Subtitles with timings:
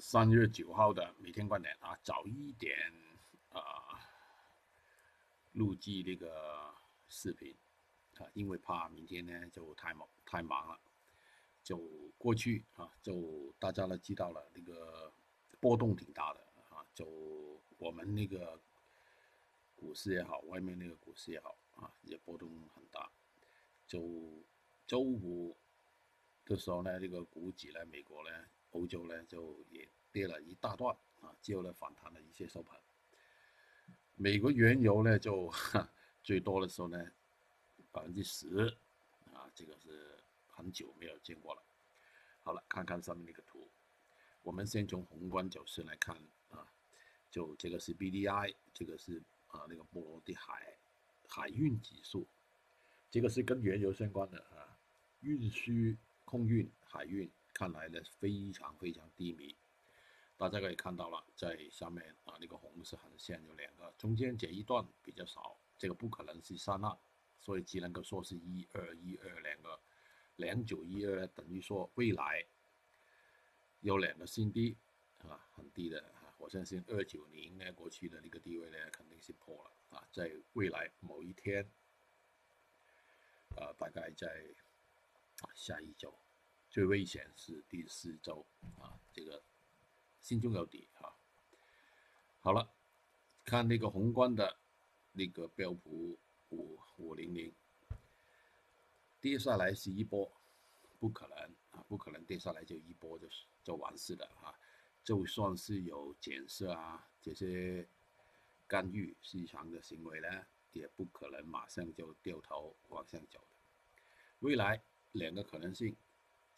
[0.00, 2.72] 三月九号的每天观点啊，早一点
[3.50, 3.98] 啊
[5.52, 6.72] 录制那个
[7.08, 7.54] 视频
[8.16, 10.80] 啊，因为怕明天呢就太忙太忙了，
[11.64, 11.78] 就
[12.16, 15.12] 过去啊，就大家都知道了那个
[15.58, 16.40] 波动挺大的
[16.70, 18.60] 啊，就我们那个
[19.74, 23.10] 股市也好，外面那个股市也好啊，也波动很大，
[23.84, 24.00] 就
[24.86, 25.56] 周五
[26.44, 28.30] 的时候呢，这个股指呢，美国呢。
[28.70, 32.78] 欧洲呢就也跌了一大段啊，之后呢反弹了一些收盘。
[34.14, 35.52] 美国原油呢就
[36.22, 37.10] 最多的时候呢
[37.90, 38.76] 百分之十
[39.32, 41.62] 啊，这个是很久没有见过了。
[42.42, 43.68] 好了，看看上面那个图，
[44.42, 46.16] 我们先从宏观走势来看
[46.50, 46.66] 啊，
[47.30, 50.76] 就这个是 B D I，这个是啊那个波罗的海
[51.28, 52.26] 海运指数，
[53.10, 54.78] 这个是跟原油相关的啊，
[55.20, 55.72] 运输、
[56.24, 57.30] 空运、海运。
[57.58, 59.56] 看来呢非常非常低迷，
[60.36, 66.96] 大家可以看到了，在下面啊那个红色横线有两个，中间这一段比较少，这个不可能是三浪，
[67.40, 69.80] 所以只能够说是一二一二两个，
[70.36, 72.46] 两九一二等于说未来
[73.80, 74.76] 有两个新低
[75.18, 81.68] 啊，很低的啊，我相信二九零呢过去的那个低位呢肯定是破了啊，在未来某一天，
[83.56, 84.54] 呃大概在
[85.56, 86.16] 下一周。
[86.70, 88.44] 最危险是第四周
[88.76, 89.42] 啊，这个
[90.20, 91.10] 心中有底啊。
[92.40, 92.70] 好了，
[93.44, 94.56] 看那个宏观的
[95.12, 96.18] 那个标普
[96.50, 97.52] 五五零零
[99.20, 100.30] 跌下来是一波，
[101.00, 101.38] 不可能
[101.70, 103.26] 啊，不可能跌下来就一波就
[103.64, 104.54] 就完事了啊。
[105.02, 107.88] 就算是有减色啊这些
[108.66, 110.28] 干预市场的行为呢，
[110.72, 113.56] 也不可能马上就掉头往上走的。
[114.40, 114.82] 未来
[115.12, 115.96] 两个可能性。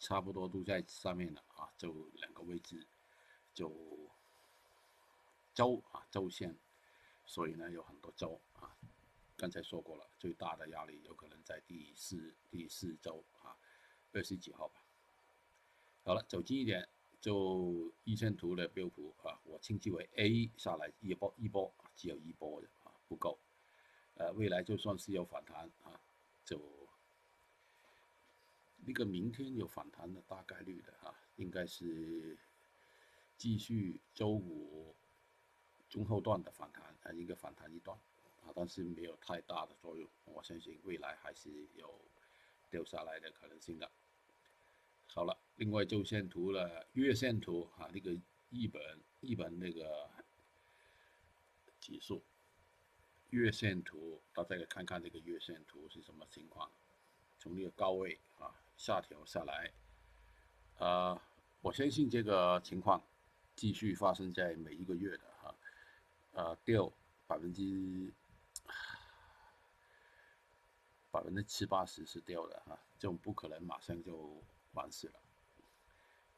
[0.01, 2.87] 差不多都在上面了啊，就两个位置，
[3.53, 3.71] 就
[5.53, 6.57] 周啊周线，
[7.23, 8.75] 所以呢有很多周啊，
[9.37, 13.55] 刚才说过了，最大的压力有可能在第四第四周啊，
[14.11, 14.83] 二十几号吧。
[16.03, 16.89] 好了，走近一点，
[17.21, 23.37] 就一线图的标普啊，我称之为 A 下来一波一波，只有一波的啊，不够，
[24.15, 26.01] 呃，未来就算是有反弹啊，
[26.43, 26.80] 就。
[28.83, 32.37] 那个明天有反弹的大概率的哈，应该是
[33.37, 34.95] 继续周五
[35.87, 37.95] 中后段的反弹啊，应该反弹一段
[38.43, 40.09] 啊，但是没有太大的作用。
[40.25, 41.93] 我相信未来还是有
[42.71, 43.89] 掉下来的可能性的。
[45.07, 48.11] 好了，另外周线图了，月线图啊，那个
[48.49, 50.09] 日本日本那个
[51.79, 52.23] 指数
[53.29, 56.71] 月线图，大家可以看看这个月线图是什么情况，
[57.37, 58.55] 从那个高位啊。
[58.81, 59.71] 下调下来，
[60.79, 61.21] 呃，
[61.61, 62.99] 我相信这个情况
[63.55, 65.55] 继续发生在每一个月的哈，
[66.31, 66.91] 呃，掉
[67.27, 68.11] 百分之
[71.11, 75.19] 百分之七八十是掉的哈，这种不可能马上就完事了。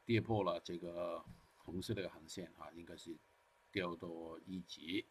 [0.03, 1.23] 跌破了这个
[1.55, 3.15] 红色的横线哈，应该是
[3.71, 5.07] 掉多一级，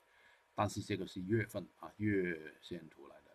[0.55, 3.35] 但是这个是月份啊月线图来的。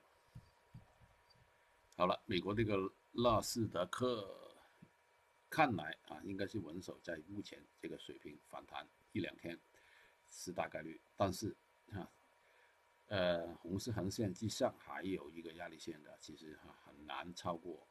[1.96, 2.94] 好了，美国这个。
[3.20, 4.56] 纳斯达克
[5.50, 9.60] 看来啊，应该是稳守在目前这个水平反弹一两天
[10.30, 11.58] 是大概率，但是
[11.94, 12.08] 啊，
[13.08, 17.88] 呃，红色横线之上还有一个压力线的，其实哈很难超过。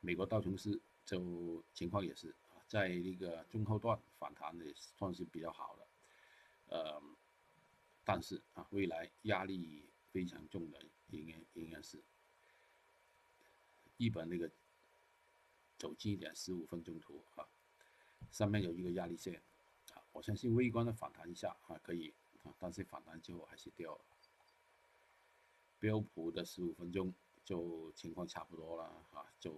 [0.00, 5.88] 美国道琼斯就情况也是啊，在那个中后段反弹的算是比较好的，
[6.76, 7.02] 呃，
[8.04, 10.78] 但是啊，未来压力非常重的
[11.08, 12.04] 应该应该是。
[13.98, 14.50] 日本那个
[15.78, 17.46] 走近一点，十五分钟图啊，
[18.30, 19.42] 上面有一个压力线
[19.94, 24.04] 啊，我相信微观的反弹一下啊可以啊，但是反弹之后还是掉了。
[25.78, 27.14] 标普的十五分钟
[27.44, 29.54] 就情况差不多了啊，就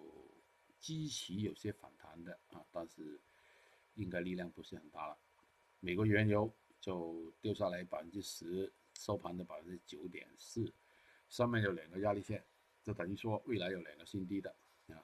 [0.79, 3.21] 机器有些反弹的啊，但是
[3.95, 5.19] 应该力量不是很大了。
[5.81, 10.73] 美国原油就掉下来百分之十，收盘的百分之九点四，
[11.29, 12.45] 上面有两个压力线。
[12.89, 14.51] 就等于说，未来有两个新低的
[14.87, 14.97] 啊。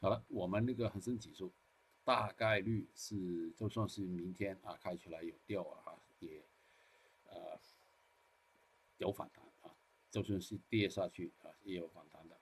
[0.00, 1.52] 好了，我们那个恒生指数
[2.02, 6.42] 大概率是，就算是明天啊开出来有掉啊，也
[7.26, 7.60] 呃
[8.96, 9.76] 有反弹啊。
[10.10, 12.40] 就算是跌下去啊，也有反弹的。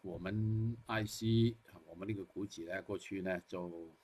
[0.00, 3.94] 我们 IC，啊我们那个股指呢，过去呢就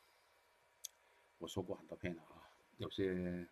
[1.38, 3.48] 我说过很多遍了啊，有些。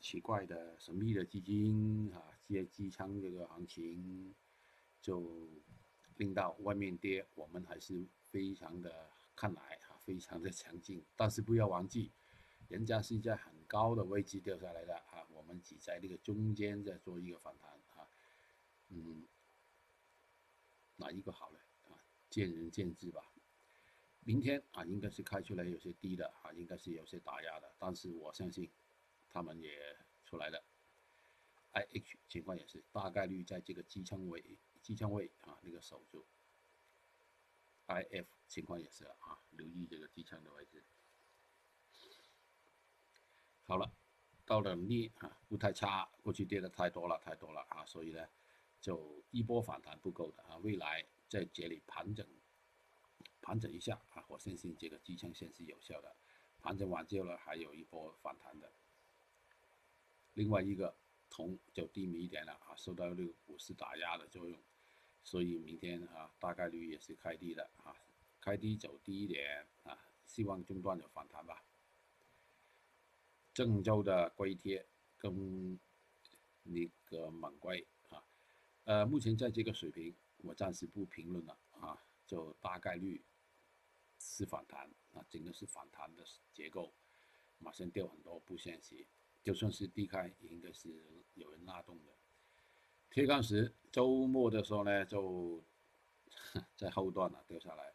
[0.00, 4.34] 奇怪的、神秘的基金啊，接机仓这个行情，
[5.00, 5.46] 就
[6.16, 11.04] 令到外面跌，我们还是非常的看来啊，非常的强劲。
[11.14, 12.10] 但是不要忘记，
[12.68, 18.08] 人家是在很高的位置掉下来的啊，我们只在那个中间在做一个反弹啊，
[18.88, 19.26] 嗯，
[20.96, 21.58] 哪一个好呢？
[21.88, 22.00] 啊，
[22.30, 23.30] 见仁见智吧。
[24.22, 28.70] 明天啊，应该是开出来有些低的啊，应该是有些打压的，但是我相信
[29.30, 29.89] 他们也
[30.30, 30.62] 出来的。
[31.72, 36.24] I H 情况也是大概率在这个支撑位、支撑位啊那个守住。
[37.86, 40.84] I F 情况也是啊，留意这个支撑的位置。
[43.66, 43.92] 好了，
[44.46, 48.28] 到了镍啊不太差，过去跌的太多了，太多了啊，所以呢
[48.80, 52.24] 就一波反弹不够的啊，未来在这里盘整。
[53.42, 56.14] 盘整一下啊，我相信这个支撑线是有效的。
[56.60, 58.72] 盘整完之后呢，还有一波反弹的。
[60.34, 60.96] 另外一个
[61.28, 64.58] 铜就低迷一点了啊，受到这个股市打压的作用，
[65.22, 67.94] 所以明天啊大概率也是开低的啊，
[68.40, 71.64] 开低走低一点啊，希望中段有反弹吧。
[73.52, 74.86] 郑州的硅贴
[75.18, 75.78] 跟
[76.62, 78.24] 那个锰硅啊，
[78.84, 83.22] 呃，目前在这个水平，我暂时不评论了啊，就大概率。
[84.22, 86.22] 是反弹啊，整个是反弹的
[86.52, 86.92] 结构，
[87.56, 89.06] 马上掉很多不现实，
[89.42, 92.12] 就算是低开，也应该是有人拉动的。
[93.10, 95.64] 铁矿石周末的时候呢，就
[96.76, 97.94] 在后段了掉下来，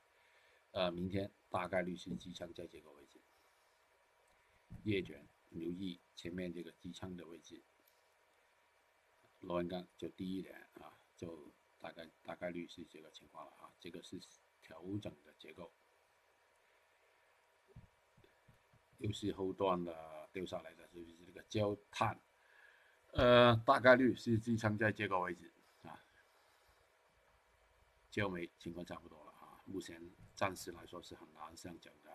[0.71, 3.21] 呃，明天大概率是支撑在这个位置。
[4.83, 7.63] 夜卷留意前面这个支撑的位置，
[9.39, 14.19] 螺纹钢就低一点啊，就大概大概率是这个情况了啊，这个是
[14.62, 15.71] 调整的结构。
[18.97, 22.19] 又是后段的掉下来的，就是这个焦炭，
[23.13, 25.49] 呃，大概率是支撑在这个位置
[25.83, 26.03] 啊。
[28.11, 32.11] 焦煤情况差不多了啊，目前暂时来说是很难上涨的。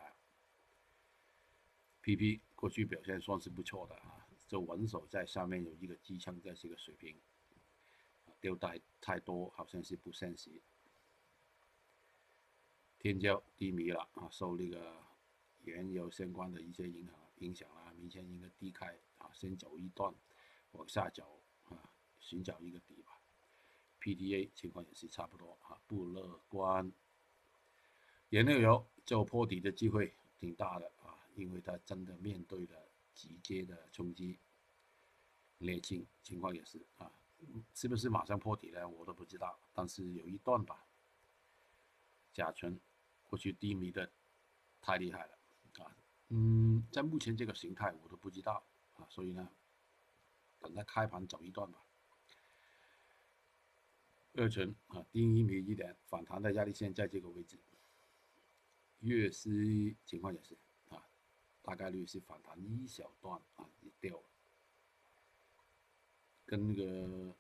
[2.03, 7.19] PP 过去表现算是不错的啊，就稳守在上面有一个支撑在这个水平，
[8.39, 10.61] 掉带太多好像是不现实。
[12.99, 15.09] 天胶低迷了啊，受那个。
[15.65, 20.13] 原油相关的一些影响影响了，明天应该低开啊，先走一段，
[20.73, 23.21] 往下走啊，寻找一个底吧。
[24.01, 26.91] PDA 情况也是差不多啊，不乐观。
[28.31, 34.39] 原料油就破底的机会挺大的啊，因为它真的面对了直接的冲击。
[35.59, 37.13] 沥青情况也是啊，
[37.75, 38.89] 是不是马上破底呢？
[38.89, 40.87] 我都不知道，但是有一段吧。
[42.33, 42.81] 甲醇
[43.25, 44.11] 过去低迷的
[44.81, 45.40] 太厉害了。
[46.33, 49.51] 嗯，在目前这个形态我都不知道啊，所以呢，
[50.61, 51.85] 等它开盘走一段吧。
[54.35, 57.59] 二层啊，低一米一点反弹的压力线在这个位置。
[59.01, 59.51] 月丝
[60.05, 60.57] 情况也是
[60.89, 61.05] 啊，
[61.63, 64.31] 大概率是反弹一小段啊，也掉了。
[66.47, 67.35] 跟那个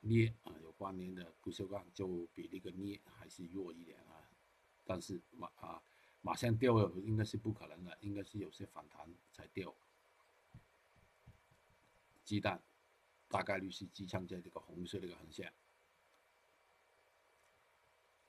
[0.00, 4.28] 镍啊有关联的不锈钢就比那个镍还是弱一点啊，
[4.84, 5.80] 但是马啊。
[6.22, 9.74] 马上掉了，应该是不可能的，应该是有些反弹才掉。
[12.24, 12.62] 鸡蛋
[13.28, 15.52] 大概率是支撑在这个红色这个横线。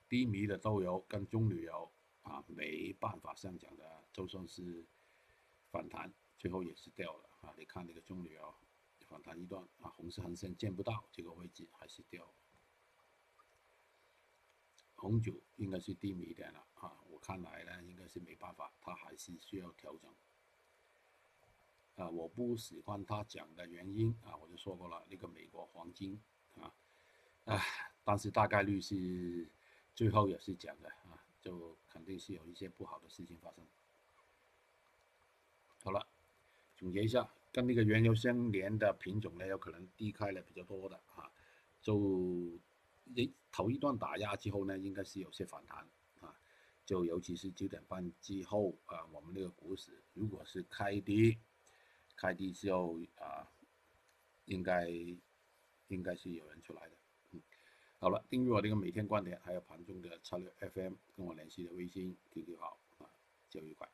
[0.08, 1.92] 低迷的豆油跟棕榈油
[2.24, 4.86] 啊，没办法上涨的，就算是
[5.70, 7.54] 反弹，最后也是掉了啊！
[7.58, 8.54] 你看那个棕榈油
[9.08, 12.34] 反弹一段啊，红色横线见不到这个位置，还是掉。
[15.02, 20.14] 红酒应该是低迷一点了啊，我看来呢，应该是没办法，它还是需要调整。
[21.96, 26.22] 啊，我不喜欢他讲的原因啊，我就说过了，那个美国黄金
[26.56, 26.72] 啊，
[27.46, 29.50] 唉，但是大概率是
[29.96, 33.66] 最后也是讲的啊，就肯定是有一些不好的事情发生。
[35.84, 36.08] 好了，
[36.78, 41.32] 总结一下，跟那个原油相连的品种呢，有可能低开了比较多的啊，
[41.82, 42.60] 就。
[43.06, 45.88] 一头一段打压之后呢，应该是有些反弹
[46.20, 46.36] 啊，
[46.86, 51.38] 就尤其是九点半之后啊，我们那个股市如果是开低，
[52.16, 53.52] 开低之后啊，
[54.46, 54.90] 应该
[55.88, 56.96] 应该是有人出来的。
[57.32, 57.42] 嗯，
[58.00, 63.10] 好了，订阅我这个每天观点，还有盘中的策略 FM，跟我联系的微信 QQ 号啊，
[63.50, 63.90] 交易快。